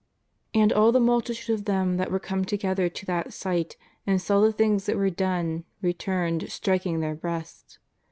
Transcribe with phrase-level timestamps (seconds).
[0.55, 3.77] And all the multitude of them that were come together to that sight
[4.07, 7.77] and saw the things that were done returned striking their breasts.